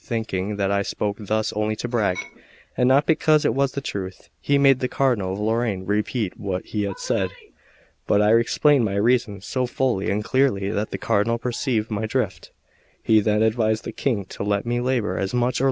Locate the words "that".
0.55-0.71, 10.71-10.89